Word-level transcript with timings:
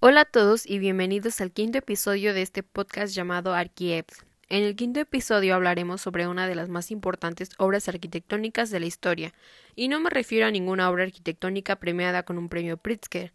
Hola 0.00 0.20
a 0.20 0.24
todos 0.26 0.64
y 0.64 0.78
bienvenidos 0.78 1.40
al 1.40 1.50
quinto 1.50 1.78
episodio 1.78 2.32
de 2.32 2.42
este 2.42 2.62
podcast 2.62 3.12
llamado 3.12 3.52
Archieps. 3.52 4.24
En 4.48 4.62
el 4.62 4.76
quinto 4.76 5.00
episodio 5.00 5.56
hablaremos 5.56 6.00
sobre 6.00 6.28
una 6.28 6.46
de 6.46 6.54
las 6.54 6.68
más 6.68 6.92
importantes 6.92 7.50
obras 7.58 7.88
arquitectónicas 7.88 8.70
de 8.70 8.78
la 8.78 8.86
historia, 8.86 9.34
y 9.74 9.88
no 9.88 9.98
me 9.98 10.08
refiero 10.08 10.46
a 10.46 10.52
ninguna 10.52 10.88
obra 10.88 11.02
arquitectónica 11.02 11.80
premiada 11.80 12.22
con 12.22 12.38
un 12.38 12.48
premio 12.48 12.76
Pritzker, 12.76 13.32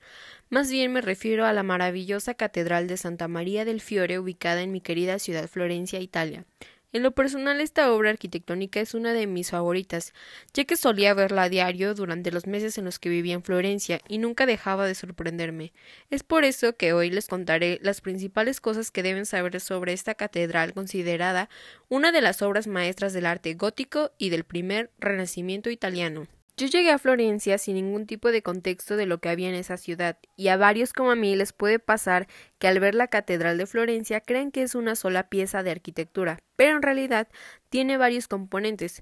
más 0.50 0.72
bien 0.72 0.94
me 0.94 1.02
refiero 1.02 1.46
a 1.46 1.52
la 1.52 1.64
maravillosa 1.64 2.34
Catedral 2.34 2.88
de 2.88 2.96
Santa 2.96 3.28
María 3.28 3.66
del 3.66 3.82
Fiore 3.82 4.18
ubicada 4.18 4.62
en 4.62 4.72
mi 4.72 4.80
querida 4.80 5.20
ciudad 5.20 5.50
Florencia, 5.50 6.00
Italia. 6.00 6.46
En 6.94 7.02
lo 7.02 7.12
personal, 7.12 7.60
esta 7.60 7.92
obra 7.92 8.12
arquitectónica 8.12 8.80
es 8.80 8.94
una 8.94 9.14
de 9.14 9.26
mis 9.26 9.50
favoritas, 9.50 10.14
ya 10.54 10.66
que 10.66 10.78
solía 10.78 11.16
verla 11.16 11.44
a 11.44 11.50
diario 11.50 11.96
durante 11.96 12.32
los 12.32 12.46
meses 12.46 12.78
en 12.78 12.86
los 12.86 13.00
que 13.00 13.10
vivía 13.10 13.34
en 13.34 13.42
Florencia 13.42 14.00
y 14.08 14.20
nunca 14.20 14.46
dejaba 14.46 14.86
de 14.86 14.94
sorprenderme. 14.94 15.74
Es 16.12 16.22
por 16.22 16.44
eso 16.44 16.78
que 16.78 16.94
hoy 16.94 17.10
les 17.10 17.26
contaré 17.26 17.80
las 17.82 18.00
principales 18.02 18.62
cosas 18.62 18.92
que 18.92 19.02
deben 19.02 19.26
saber 19.26 19.60
sobre 19.60 19.92
esta 19.92 20.14
catedral 20.14 20.76
considerada 20.76 21.50
una 21.90 22.12
de 22.12 22.22
las 22.22 22.44
obras 22.44 22.68
maestras 22.68 23.12
del 23.12 23.26
arte 23.26 23.56
gótico 23.56 24.12
y 24.20 24.30
del 24.30 24.44
primer 24.44 24.92
renacimiento 25.00 25.72
italiano. 25.72 26.28
Yo 26.56 26.68
llegué 26.68 26.92
a 26.92 27.00
Florencia 27.00 27.58
sin 27.58 27.74
ningún 27.74 28.06
tipo 28.06 28.32
de 28.32 28.44
contexto 28.44 28.96
de 28.96 29.08
lo 29.08 29.18
que 29.18 29.30
había 29.30 29.50
en 29.50 29.56
esa 29.56 29.76
ciudad, 29.76 30.20
y 30.38 30.50
a 30.50 30.58
varios 30.58 30.94
como 30.94 31.10
a 31.10 31.16
mí 31.16 31.36
les 31.36 31.52
puede 31.52 31.80
pasar 31.80 32.28
que 32.60 32.68
al 32.68 32.80
ver 32.80 32.94
la 32.94 33.08
Catedral 33.08 33.58
de 33.58 33.66
Florencia 33.66 34.22
creen 34.22 34.52
que 34.52 34.62
es 34.62 34.76
una 34.76 34.96
sola 34.96 35.30
pieza 35.30 35.64
de 35.64 35.72
arquitectura, 35.72 36.44
pero 36.56 36.76
en 36.76 36.84
realidad 36.84 37.28
tiene 37.70 37.98
varios 37.98 38.28
componentes. 38.28 39.02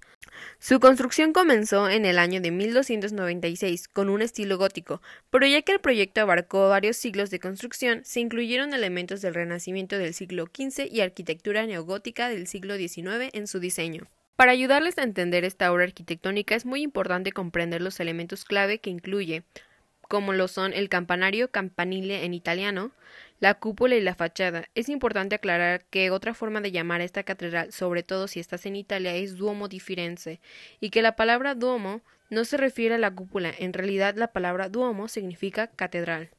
Su 0.60 0.80
construcción 0.80 1.34
comenzó 1.34 1.90
en 1.90 2.06
el 2.06 2.20
año 2.20 2.40
de 2.40 2.52
1296 2.52 3.90
con 3.90 4.08
un 4.08 4.22
estilo 4.22 4.58
gótico, 4.58 5.02
pero 5.30 5.46
ya 5.46 5.62
que 5.62 5.74
el 5.74 5.82
proyecto 5.82 6.22
abarcó 6.22 6.70
varios 6.70 6.96
siglos 6.96 7.32
de 7.32 7.42
construcción, 7.42 8.00
se 8.06 8.22
incluyeron 8.22 8.74
elementos 8.74 9.22
del 9.22 9.34
Renacimiento 9.34 9.98
del 9.98 10.14
siglo 10.14 10.46
XV 10.46 10.88
y 10.90 11.02
arquitectura 11.02 11.66
neogótica 11.66 12.30
del 12.30 12.48
siglo 12.48 12.78
XIX 12.78 13.30
en 13.34 13.48
su 13.48 13.60
diseño. 13.60 14.08
Para 14.42 14.54
ayudarles 14.54 14.98
a 14.98 15.04
entender 15.04 15.46
esta 15.46 15.72
obra 15.72 15.84
arquitectónica 15.84 16.56
es 16.56 16.66
muy 16.66 16.82
importante 16.82 17.32
comprender 17.32 17.80
los 17.80 18.00
elementos 18.00 18.44
clave 18.44 18.80
que 18.80 18.90
incluye, 18.90 19.44
como 20.02 20.34
lo 20.34 20.48
son 20.48 20.74
el 20.74 20.90
campanario 20.90 21.52
campanile 21.52 22.26
en 22.26 22.34
italiano, 22.34 22.90
la 23.40 23.54
cúpula 23.54 23.98
y 23.98 24.02
la 24.02 24.16
fachada. 24.16 24.66
Es 24.74 24.90
importante 24.90 25.36
aclarar 25.36 25.86
que 25.92 26.10
otra 26.10 26.34
forma 26.34 26.60
de 26.60 26.72
llamar 26.72 27.02
a 27.02 27.04
esta 27.04 27.22
catedral, 27.22 27.72
sobre 27.72 28.02
todo 28.02 28.28
si 28.28 28.40
estás 28.40 28.66
en 28.66 28.76
Italia, 28.76 29.14
es 29.14 29.38
Duomo 29.38 29.68
di 29.68 29.80
Firenze, 29.80 30.40
y 30.80 30.90
que 30.90 31.04
la 31.04 31.16
palabra 31.16 31.54
Duomo 31.54 32.02
no 32.32 32.44
se 32.44 32.58
refiere 32.58 32.96
a 32.96 32.98
la 32.98 33.14
cúpula, 33.14 33.54
en 33.56 33.74
realidad 33.74 34.16
la 34.16 34.30
palabra 34.30 34.70
Duomo 34.70 35.08
significa 35.08 35.68
catedral. 35.68 36.32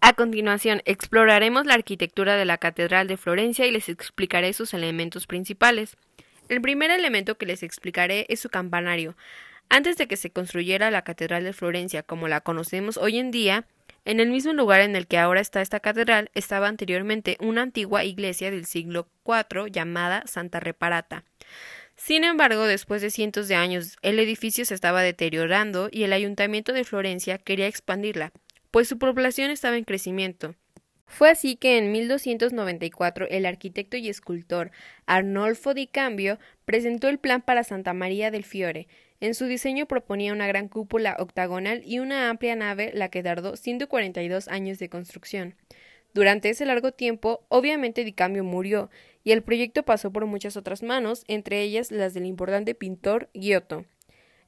A 0.00 0.12
continuación, 0.12 0.80
exploraremos 0.84 1.66
la 1.66 1.74
arquitectura 1.74 2.36
de 2.36 2.44
la 2.44 2.58
Catedral 2.58 3.08
de 3.08 3.16
Florencia 3.16 3.66
y 3.66 3.72
les 3.72 3.88
explicaré 3.88 4.52
sus 4.52 4.74
elementos 4.74 5.26
principales. 5.26 5.96
El 6.48 6.60
primer 6.60 6.90
elemento 6.90 7.36
que 7.36 7.46
les 7.46 7.62
explicaré 7.62 8.26
es 8.28 8.40
su 8.40 8.48
campanario. 8.48 9.16
Antes 9.68 9.96
de 9.96 10.08
que 10.08 10.16
se 10.16 10.30
construyera 10.30 10.90
la 10.90 11.02
Catedral 11.02 11.44
de 11.44 11.52
Florencia 11.52 12.02
como 12.02 12.26
la 12.26 12.40
conocemos 12.40 12.96
hoy 12.96 13.18
en 13.18 13.30
día, 13.30 13.66
en 14.06 14.20
el 14.20 14.30
mismo 14.30 14.54
lugar 14.54 14.80
en 14.80 14.96
el 14.96 15.06
que 15.06 15.18
ahora 15.18 15.42
está 15.42 15.60
esta 15.60 15.80
catedral 15.80 16.30
estaba 16.34 16.68
anteriormente 16.68 17.36
una 17.40 17.60
antigua 17.60 18.04
iglesia 18.04 18.50
del 18.50 18.64
siglo 18.64 19.06
IV 19.26 19.70
llamada 19.70 20.22
Santa 20.26 20.60
Reparata. 20.60 21.24
Sin 21.94 22.24
embargo, 22.24 22.64
después 22.64 23.02
de 23.02 23.10
cientos 23.10 23.48
de 23.48 23.56
años, 23.56 23.96
el 24.00 24.18
edificio 24.18 24.64
se 24.64 24.74
estaba 24.74 25.02
deteriorando 25.02 25.90
y 25.92 26.04
el 26.04 26.14
ayuntamiento 26.14 26.72
de 26.72 26.84
Florencia 26.84 27.36
quería 27.36 27.66
expandirla, 27.66 28.32
pues 28.70 28.88
su 28.88 28.98
población 28.98 29.50
estaba 29.50 29.76
en 29.76 29.84
crecimiento. 29.84 30.54
Fue 31.08 31.30
así 31.30 31.56
que 31.56 31.78
en 31.78 31.90
1294 31.90 33.28
el 33.30 33.46
arquitecto 33.46 33.96
y 33.96 34.08
escultor 34.08 34.70
Arnolfo 35.06 35.74
di 35.74 35.86
Cambio 35.86 36.38
presentó 36.64 37.08
el 37.08 37.18
plan 37.18 37.40
para 37.42 37.64
Santa 37.64 37.94
María 37.94 38.30
del 38.30 38.44
Fiore. 38.44 38.86
En 39.20 39.34
su 39.34 39.46
diseño 39.46 39.86
proponía 39.86 40.32
una 40.32 40.46
gran 40.46 40.68
cúpula 40.68 41.16
octagonal 41.18 41.82
y 41.84 41.98
una 41.98 42.28
amplia 42.28 42.54
nave, 42.54 42.92
la 42.94 43.08
que 43.08 43.22
tardó 43.22 43.56
142 43.56 44.46
años 44.48 44.78
de 44.78 44.88
construcción. 44.88 45.56
Durante 46.14 46.50
ese 46.50 46.66
largo 46.66 46.92
tiempo, 46.92 47.44
obviamente 47.48 48.04
Di 48.04 48.12
Cambio 48.12 48.44
murió, 48.44 48.90
y 49.24 49.32
el 49.32 49.42
proyecto 49.42 49.82
pasó 49.82 50.12
por 50.12 50.26
muchas 50.26 50.56
otras 50.56 50.82
manos, 50.82 51.24
entre 51.26 51.62
ellas 51.62 51.90
las 51.90 52.14
del 52.14 52.26
importante 52.26 52.74
pintor 52.74 53.28
Giotto. 53.34 53.84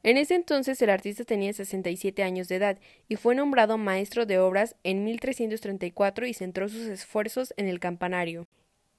En 0.03 0.16
ese 0.16 0.34
entonces 0.34 0.81
el 0.81 0.91
artista 0.91 1.25
tenía 1.25 1.53
67 1.53 2.22
años 2.22 2.49
de 2.49 2.56
edad 2.56 2.78
y 3.09 3.16
fue 3.16 3.34
nombrado 3.34 3.77
maestro 3.77 4.25
de 4.25 4.38
obras 4.38 4.75
en 4.83 5.05
1334 5.05 6.27
y 6.27 6.34
centró 6.34 6.69
sus 6.69 6.87
esfuerzos 6.87 7.53
en 7.56 7.69
el 7.69 7.81
campanario. 7.81 8.47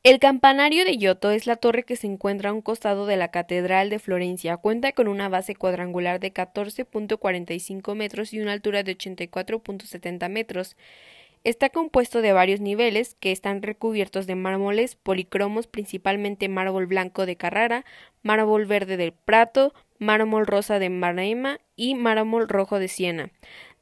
El 0.03 0.17
campanario 0.17 0.83
de 0.83 0.97
Giotto 0.97 1.29
es 1.29 1.45
la 1.45 1.57
torre 1.57 1.83
que 1.83 1.95
se 1.95 2.07
encuentra 2.07 2.49
a 2.49 2.53
un 2.53 2.61
costado 2.61 3.05
de 3.05 3.17
la 3.17 3.29
Catedral 3.29 3.91
de 3.91 3.99
Florencia. 3.99 4.57
Cuenta 4.57 4.93
con 4.93 5.07
una 5.07 5.29
base 5.29 5.55
cuadrangular 5.55 6.19
de 6.19 6.33
14.45 6.33 7.93
metros 7.93 8.33
y 8.33 8.39
una 8.39 8.53
altura 8.53 8.81
de 8.81 8.97
84.70 8.97 10.27
metros. 10.27 10.75
Está 11.43 11.69
compuesto 11.69 12.21
de 12.21 12.33
varios 12.33 12.61
niveles 12.61 13.15
que 13.19 13.31
están 13.31 13.61
recubiertos 13.61 14.25
de 14.25 14.35
mármoles 14.35 14.95
policromos, 14.95 15.67
principalmente 15.67 16.49
mármol 16.49 16.87
blanco 16.87 17.27
de 17.27 17.35
Carrara, 17.35 17.85
mármol 18.23 18.65
verde 18.65 18.97
del 18.97 19.13
Prato, 19.13 19.73
mármol 20.01 20.47
rosa 20.47 20.79
de 20.79 20.89
Marema 20.89 21.59
y 21.75 21.93
mármol 21.93 22.49
rojo 22.49 22.79
de 22.79 22.87
Siena. 22.87 23.29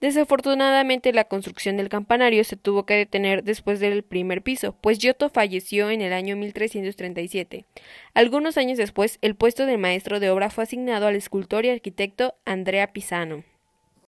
Desafortunadamente 0.01 1.13
la 1.13 1.23
construcción 1.23 1.77
del 1.77 1.89
campanario 1.89 2.43
se 2.43 2.57
tuvo 2.57 2.85
que 2.85 2.95
detener 2.95 3.43
después 3.43 3.79
del 3.79 4.03
primer 4.03 4.41
piso, 4.41 4.75
pues 4.81 4.99
Giotto 4.99 5.29
falleció 5.29 5.89
en 5.89 6.01
el 6.01 6.13
año 6.13 6.35
1337. 6.35 7.65
Algunos 8.13 8.57
años 8.57 8.77
después, 8.77 9.17
el 9.21 9.35
puesto 9.35 9.65
de 9.65 9.77
maestro 9.77 10.19
de 10.19 10.29
obra 10.29 10.49
fue 10.49 10.65
asignado 10.65 11.07
al 11.07 11.15
escultor 11.15 11.65
y 11.65 11.69
arquitecto 11.69 12.35
Andrea 12.45 12.91
Pisano. 12.91 13.43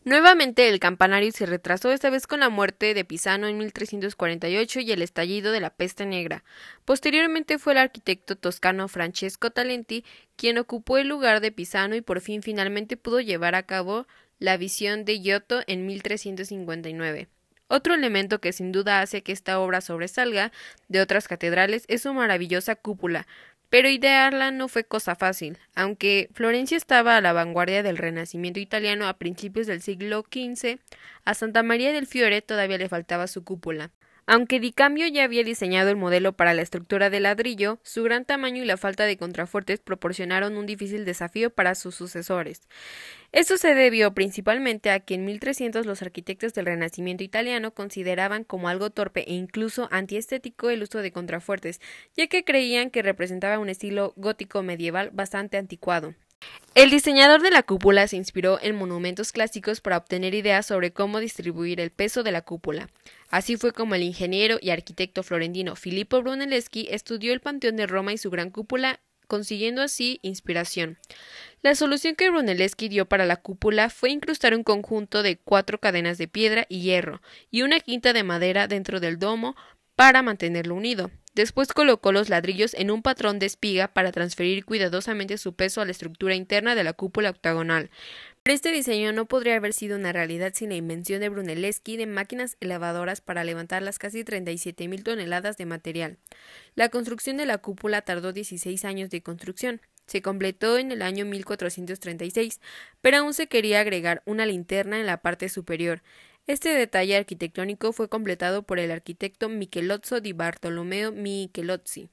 Nuevamente 0.07 0.69
el 0.69 0.79
campanario 0.79 1.33
se 1.33 1.45
retrasó 1.45 1.91
esta 1.91 2.09
vez 2.09 2.27
con 2.27 2.39
la 2.39 2.47
muerte 2.47 2.93
de 2.93 3.03
Pisano 3.03 3.45
en 3.47 3.57
1348 3.57 4.79
y 4.79 4.93
el 4.93 5.01
estallido 5.01 5.51
de 5.51 5.59
la 5.59 5.69
peste 5.69 6.05
negra. 6.05 6.45
Posteriormente 6.85 7.59
fue 7.59 7.73
el 7.73 7.79
arquitecto 7.79 8.37
toscano 8.37 8.87
Francesco 8.87 9.51
Talenti 9.51 10.05
quien 10.37 10.59
ocupó 10.59 10.97
el 10.97 11.09
lugar 11.09 11.41
de 11.41 11.51
Pisano 11.51 11.93
y 11.93 11.99
por 11.99 12.21
fin 12.21 12.41
finalmente 12.41 12.95
pudo 12.95 13.19
llevar 13.19 13.53
a 13.53 13.63
cabo 13.63 14.07
la 14.39 14.55
visión 14.55 15.03
de 15.03 15.19
Giotto 15.19 15.59
en 15.67 15.85
1359. 15.85 17.27
Otro 17.67 17.93
elemento 17.93 18.39
que 18.39 18.53
sin 18.53 18.71
duda 18.71 19.01
hace 19.01 19.23
que 19.23 19.33
esta 19.33 19.59
obra 19.59 19.81
sobresalga 19.81 20.53
de 20.87 21.01
otras 21.01 21.27
catedrales 21.27 21.83
es 21.89 22.03
su 22.03 22.13
maravillosa 22.13 22.77
cúpula, 22.77 23.27
pero 23.69 23.89
idearla 23.89 24.51
no 24.51 24.67
fue 24.67 24.83
cosa 24.83 25.15
fácil. 25.15 25.57
Aunque 25.75 26.29
Florencia 26.33 26.77
estaba 26.77 27.17
a 27.17 27.21
la 27.21 27.33
vanguardia 27.33 27.83
del 27.83 27.97
Renacimiento 27.97 28.59
italiano 28.59 29.07
a 29.07 29.17
principios 29.17 29.67
del 29.67 29.81
siglo 29.81 30.23
XV, 30.31 30.79
a 31.25 31.33
Santa 31.33 31.63
María 31.63 31.91
del 31.91 32.07
Fiore 32.07 32.41
todavía 32.41 32.77
le 32.77 32.89
faltaba 32.89 33.27
su 33.27 33.43
cúpula. 33.43 33.91
Aunque 34.29 34.59
Di 34.59 34.73
Cambio 34.73 35.07
ya 35.07 35.23
había 35.23 35.45
diseñado 35.45 35.89
el 35.89 35.95
modelo 35.95 36.33
para 36.33 36.53
la 36.53 36.61
estructura 36.61 37.09
de 37.09 37.21
ladrillo, 37.21 37.79
su 37.81 38.03
gran 38.03 38.25
tamaño 38.25 38.61
y 38.61 38.65
la 38.65 38.75
falta 38.75 39.05
de 39.05 39.15
contrafuertes 39.15 39.79
proporcionaron 39.79 40.57
un 40.57 40.65
difícil 40.65 41.05
desafío 41.05 41.49
para 41.49 41.75
sus 41.75 41.95
sucesores. 41.95 42.67
Esto 43.31 43.55
se 43.55 43.73
debió 43.73 44.13
principalmente 44.13 44.91
a 44.91 44.99
que 44.99 45.13
en 45.13 45.23
1300 45.23 45.85
los 45.85 46.01
arquitectos 46.01 46.53
del 46.53 46.65
Renacimiento 46.65 47.23
italiano 47.23 47.73
consideraban 47.73 48.43
como 48.43 48.67
algo 48.67 48.89
torpe 48.89 49.23
e 49.31 49.33
incluso 49.33 49.87
antiestético 49.91 50.69
el 50.69 50.83
uso 50.83 51.01
de 51.01 51.13
contrafuertes, 51.13 51.79
ya 52.13 52.27
que 52.27 52.43
creían 52.43 52.89
que 52.89 53.03
representaba 53.03 53.59
un 53.59 53.69
estilo 53.69 54.11
gótico 54.17 54.61
medieval 54.61 55.09
bastante 55.13 55.55
anticuado. 55.55 56.15
El 56.77 56.91
diseñador 56.91 57.41
de 57.41 57.49
la 57.49 57.63
cúpula 57.63 58.07
se 58.07 58.17
inspiró 58.17 58.59
en 58.61 58.75
monumentos 58.75 59.31
clásicos 59.31 59.81
para 59.81 59.97
obtener 59.97 60.35
ideas 60.35 60.63
sobre 60.67 60.91
cómo 60.91 61.19
distribuir 61.19 61.79
el 61.79 61.89
peso 61.89 62.21
de 62.21 62.31
la 62.31 62.43
cúpula. 62.43 62.87
Así 63.31 63.57
fue 63.57 63.73
como 63.73 63.95
el 63.95 64.03
ingeniero 64.03 64.59
y 64.61 64.69
arquitecto 64.69 65.23
florentino 65.23 65.75
Filippo 65.75 66.21
Brunelleschi 66.21 66.87
estudió 66.91 67.33
el 67.33 67.39
Panteón 67.39 67.77
de 67.77 67.87
Roma 67.87 68.13
y 68.13 68.19
su 68.19 68.29
gran 68.29 68.51
cúpula, 68.51 68.99
consiguiendo 69.25 69.81
así 69.81 70.19
inspiración. 70.21 70.99
La 71.63 71.73
solución 71.73 72.13
que 72.13 72.29
Brunelleschi 72.29 72.89
dio 72.89 73.07
para 73.07 73.25
la 73.25 73.37
cúpula 73.37 73.89
fue 73.89 74.11
incrustar 74.11 74.53
un 74.53 74.63
conjunto 74.63 75.23
de 75.23 75.37
cuatro 75.37 75.79
cadenas 75.79 76.19
de 76.19 76.27
piedra 76.27 76.67
y 76.69 76.81
hierro 76.81 77.23
y 77.49 77.63
una 77.63 77.79
quinta 77.79 78.13
de 78.13 78.23
madera 78.23 78.67
dentro 78.67 78.99
del 78.99 79.17
domo 79.17 79.55
para 79.95 80.21
mantenerlo 80.21 80.75
unido. 80.75 81.09
Después 81.37 81.71
colocó 81.71 82.11
los 82.11 82.29
ladrillos 82.29 82.73
en 82.73 82.89
un 82.89 83.03
patrón 83.03 83.37
de 83.37 83.45
espiga 83.45 83.89
para 83.89 84.11
transferir 84.11 84.65
cuidadosamente 84.65 85.37
su 85.37 85.53
peso 85.53 85.81
a 85.81 85.85
la 85.85 85.91
estructura 85.91 86.33
interna 86.33 86.73
de 86.73 86.83
la 86.83 86.93
cúpula 86.93 87.29
octagonal. 87.29 87.91
Pero 88.41 88.55
este 88.55 88.71
diseño 88.71 89.13
no 89.13 89.27
podría 89.27 89.57
haber 89.57 89.73
sido 89.73 89.97
una 89.97 90.11
realidad 90.11 90.53
sin 90.55 90.69
la 90.69 90.77
invención 90.77 91.21
de 91.21 91.29
Brunelleschi 91.29 91.95
de 91.95 92.07
máquinas 92.07 92.57
elevadoras 92.59 93.21
para 93.21 93.43
levantar 93.43 93.83
las 93.83 93.99
casi 93.99 94.23
37.000 94.23 95.03
toneladas 95.03 95.57
de 95.57 95.67
material. 95.67 96.17
La 96.73 96.89
construcción 96.89 97.37
de 97.37 97.45
la 97.45 97.59
cúpula 97.59 98.01
tardó 98.01 98.33
16 98.33 98.83
años 98.85 99.11
de 99.11 99.21
construcción. 99.21 99.79
Se 100.07 100.23
completó 100.23 100.79
en 100.79 100.91
el 100.91 101.03
año 101.03 101.23
1436, 101.25 102.61
pero 103.01 103.17
aún 103.17 103.35
se 103.35 103.45
quería 103.45 103.81
agregar 103.81 104.23
una 104.25 104.47
linterna 104.47 104.99
en 104.99 105.05
la 105.05 105.21
parte 105.21 105.49
superior. 105.49 106.01
Este 106.47 106.69
detalle 106.69 107.17
arquitectónico 107.17 107.91
fue 107.91 108.07
completado 108.07 108.63
por 108.63 108.79
el 108.79 108.91
arquitecto 108.91 109.49
Michelozzo 109.49 110.21
di 110.21 110.31
Bartolomeo 110.31 111.11
Michelozzi 111.11 112.09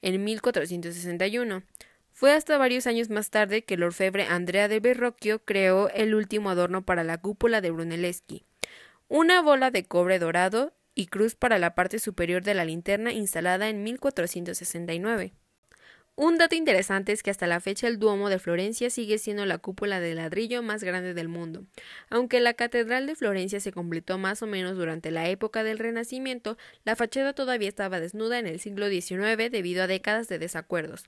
en 0.00 0.24
1461. 0.24 1.62
Fue 2.10 2.32
hasta 2.32 2.56
varios 2.56 2.86
años 2.86 3.10
más 3.10 3.28
tarde 3.28 3.62
que 3.64 3.74
el 3.74 3.82
orfebre 3.82 4.24
Andrea 4.24 4.68
del 4.68 4.80
Verrocchio 4.80 5.44
creó 5.44 5.90
el 5.90 6.14
último 6.14 6.48
adorno 6.48 6.86
para 6.86 7.04
la 7.04 7.18
cúpula 7.18 7.60
de 7.60 7.72
Brunelleschi, 7.72 8.46
una 9.08 9.42
bola 9.42 9.70
de 9.70 9.84
cobre 9.84 10.18
dorado 10.18 10.72
y 10.94 11.08
cruz 11.08 11.34
para 11.34 11.58
la 11.58 11.74
parte 11.74 11.98
superior 11.98 12.42
de 12.42 12.54
la 12.54 12.64
linterna 12.64 13.12
instalada 13.12 13.68
en 13.68 13.82
1469. 13.82 15.34
Un 16.16 16.38
dato 16.38 16.54
interesante 16.54 17.10
es 17.10 17.24
que 17.24 17.30
hasta 17.30 17.48
la 17.48 17.58
fecha 17.58 17.88
el 17.88 17.98
Duomo 17.98 18.28
de 18.28 18.38
Florencia 18.38 18.88
sigue 18.88 19.18
siendo 19.18 19.46
la 19.46 19.58
cúpula 19.58 19.98
de 19.98 20.14
ladrillo 20.14 20.62
más 20.62 20.84
grande 20.84 21.12
del 21.12 21.26
mundo. 21.26 21.64
Aunque 22.08 22.38
la 22.38 22.54
Catedral 22.54 23.06
de 23.06 23.16
Florencia 23.16 23.58
se 23.58 23.72
completó 23.72 24.16
más 24.16 24.40
o 24.40 24.46
menos 24.46 24.76
durante 24.76 25.10
la 25.10 25.28
época 25.28 25.64
del 25.64 25.80
Renacimiento, 25.80 26.56
la 26.84 26.94
fachada 26.94 27.32
todavía 27.32 27.68
estaba 27.68 27.98
desnuda 27.98 28.38
en 28.38 28.46
el 28.46 28.60
siglo 28.60 28.88
XIX 28.88 29.50
debido 29.50 29.82
a 29.82 29.88
décadas 29.88 30.28
de 30.28 30.38
desacuerdos. 30.38 31.06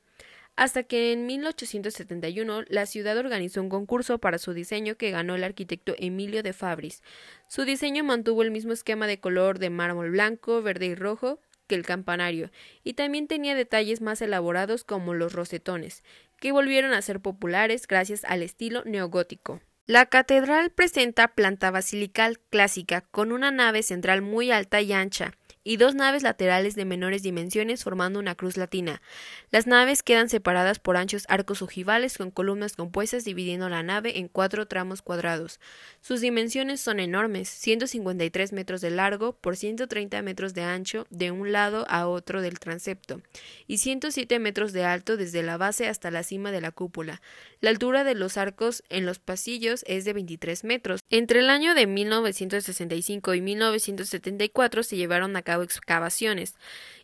Hasta 0.57 0.83
que 0.83 1.13
en 1.13 1.27
1871 1.27 2.65
la 2.69 2.87
ciudad 2.87 3.17
organizó 3.17 3.63
un 3.63 3.69
concurso 3.69 4.19
para 4.19 4.39
su 4.39 4.55
diseño 4.55 4.97
que 4.97 5.13
ganó 5.13 5.37
el 5.37 5.45
arquitecto 5.45 5.95
Emilio 5.99 6.43
de 6.43 6.53
Fabris. 6.53 7.05
Su 7.47 7.65
diseño 7.65 8.03
mantuvo 8.03 8.43
el 8.43 8.51
mismo 8.51 8.73
esquema 8.73 9.07
de 9.07 9.21
color 9.21 9.61
de 9.61 9.71
mármol 9.71 10.11
blanco, 10.11 10.63
verde 10.63 10.87
y 10.87 10.95
rojo, 10.97 11.39
que 11.67 11.75
el 11.75 11.85
campanario, 11.85 12.51
y 12.83 12.95
también 12.95 13.27
tenía 13.27 13.55
detalles 13.55 14.01
más 14.01 14.23
elaborados 14.23 14.85
como 14.85 15.15
los 15.15 15.33
rosetones, 15.33 16.05
que 16.39 16.53
volvieron 16.53 16.93
a 16.93 17.03
ser 17.03 17.21
populares 17.21 17.87
gracias 17.87 18.25
al 18.25 18.43
estilo 18.43 18.83
neogótico. 18.85 19.61
La 19.87 20.07
catedral 20.07 20.71
presenta 20.71 21.29
planta 21.29 21.71
basilical 21.71 22.41
clásica, 22.51 23.03
con 23.03 23.31
una 23.31 23.51
nave 23.51 23.83
central 23.83 24.21
muy 24.21 24.51
alta 24.51 24.81
y 24.81 24.93
ancha, 24.93 25.33
y 25.67 25.79
dos 25.79 25.97
naves 25.97 26.23
laterales 26.23 26.77
de 26.77 26.85
menores 26.85 27.25
dimensiones 27.25 27.83
formando 27.83 28.21
una 28.21 28.37
cruz 28.37 28.57
latina. 28.57 29.03
Las 29.51 29.67
naves 29.67 30.05
quedan 30.05 30.29
separadas 30.29 30.79
por 30.79 30.97
anchos 30.97 31.25
arcos 31.29 31.61
ojivales 31.61 32.19
con 32.19 32.31
columnas 32.31 32.77
compuestas 32.77 33.25
dividiendo 33.25 33.69
la 33.69 33.83
nave 33.83 34.19
en 34.19 34.29
cuatro 34.29 34.69
tramos 34.69 35.03
cuadrados. 35.03 35.59
Sus 36.01 36.21
dimensiones 36.21 36.81
son 36.81 37.01
enormes, 37.01 37.49
153 37.49 38.53
metros 38.53 38.81
de 38.81 38.91
largo 38.91 39.33
por 39.33 39.57
130 39.57 40.23
metros 40.23 40.55
de 40.55 40.63
ancho 40.63 41.09
de 41.11 41.33
un 41.33 41.51
lado 41.51 41.85
a 41.89 42.07
otro 42.07 42.43
del 42.43 42.61
transepto 42.61 43.21
y 43.67 43.79
107 43.79 44.39
metros 44.39 44.73
de 44.73 44.85
alto 44.85 45.17
desde 45.17 45.43
la 45.43 45.57
base 45.57 45.89
hasta 45.89 46.13
la 46.13 46.23
cima 46.23 46.53
de 46.53 46.61
la 46.61 46.71
cúpula. 46.71 47.21
La 47.61 47.71
altura 47.71 48.05
de 48.05 48.15
los 48.15 48.37
arcos 48.37 48.85
en 48.89 49.05
los 49.05 49.19
pasillos 49.19 49.83
es 49.89 50.05
de 50.05 50.13
23 50.13 50.63
metros. 50.63 51.01
Entre 51.11 51.41
el 51.41 51.51
año 51.51 51.75
de 51.75 51.89
1965 51.89 53.35
y 53.35 53.41
1974 53.41 54.85
se 54.85 54.97
llevaron 54.97 55.35
a 55.35 55.43
cabo 55.43 55.56
excavaciones 55.63 56.55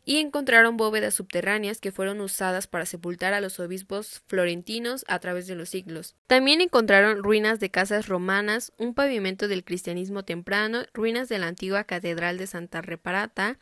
y 0.04 0.18
encontraron 0.18 0.76
bóvedas 0.76 1.14
subterráneas 1.14 1.80
que 1.80 1.92
fueron 1.92 2.20
usadas 2.20 2.66
para 2.66 2.86
sepultar 2.86 3.34
a 3.34 3.40
los 3.40 3.60
obispos 3.60 4.22
florentinos 4.26 5.04
a 5.08 5.18
través 5.20 5.46
de 5.46 5.54
los 5.54 5.68
siglos. 5.68 6.16
También 6.26 6.60
encontraron 6.60 7.22
ruinas 7.22 7.60
de 7.60 7.70
casas 7.70 8.08
romanas, 8.08 8.72
un 8.78 8.94
pavimento 8.94 9.48
del 9.48 9.64
cristianismo 9.64 10.24
temprano, 10.24 10.82
ruinas 10.92 11.28
de 11.28 11.38
la 11.38 11.46
antigua 11.46 11.84
catedral 11.84 12.36
de 12.38 12.46
Santa 12.46 12.82
Reparata, 12.82 13.58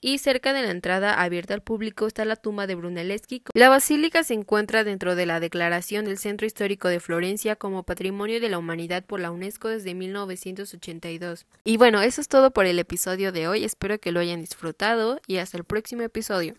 y 0.00 0.18
cerca 0.18 0.52
de 0.52 0.62
la 0.62 0.70
entrada 0.70 1.20
abierta 1.22 1.54
al 1.54 1.62
público 1.62 2.06
está 2.06 2.24
la 2.24 2.36
tumba 2.36 2.66
de 2.66 2.74
Brunelleschi. 2.74 3.42
La 3.54 3.68
basílica 3.68 4.24
se 4.24 4.34
encuentra 4.34 4.84
dentro 4.84 5.14
de 5.14 5.26
la 5.26 5.40
declaración 5.40 6.04
del 6.04 6.18
Centro 6.18 6.46
Histórico 6.46 6.88
de 6.88 7.00
Florencia 7.00 7.56
como 7.56 7.82
Patrimonio 7.82 8.40
de 8.40 8.48
la 8.48 8.58
Humanidad 8.58 9.04
por 9.04 9.20
la 9.20 9.30
UNESCO 9.30 9.68
desde 9.68 9.94
1982. 9.94 11.46
Y 11.64 11.76
bueno, 11.76 12.02
eso 12.02 12.20
es 12.20 12.28
todo 12.28 12.50
por 12.50 12.66
el 12.66 12.78
episodio 12.78 13.32
de 13.32 13.48
hoy, 13.48 13.64
espero 13.64 13.98
que 13.98 14.12
lo 14.12 14.20
hayan 14.20 14.40
disfrutado 14.40 15.20
y 15.26 15.38
hasta 15.38 15.58
el 15.58 15.64
próximo 15.64 16.02
episodio. 16.02 16.54